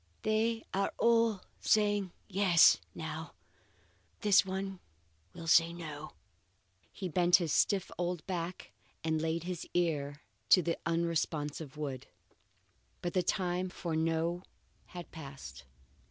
They 0.23 0.63
are 0.73 0.91
all 0.97 1.43
saying 1.59 2.11
Yes! 2.27 2.79
now; 2.95 3.35
but 4.15 4.21
this 4.21 4.43
one 4.43 4.79
will 5.35 5.45
say 5.45 5.71
No!" 5.73 6.13
he 6.91 7.07
bent 7.07 7.35
his 7.35 7.53
stiff 7.53 7.91
old 7.99 8.25
back 8.25 8.71
and 9.03 9.21
laid 9.21 9.43
his 9.43 9.67
ear 9.75 10.23
to 10.49 10.63
the 10.63 10.79
unresponsive 10.87 11.77
wood. 11.77 12.07
But 13.03 13.13
the 13.13 13.21
time 13.21 13.69
for 13.69 13.95
no 13.95 14.41
had 14.87 15.11
passed. 15.11 15.65